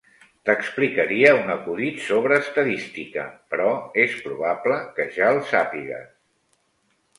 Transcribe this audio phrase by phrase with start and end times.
[0.49, 3.69] T’explicaria un acudit sobre estadística, però
[4.07, 6.13] és probable que ja el sàpigues.